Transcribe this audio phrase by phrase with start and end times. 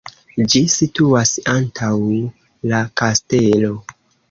[0.53, 1.91] Ĝi situas antaŭ
[2.73, 3.73] la kastelo.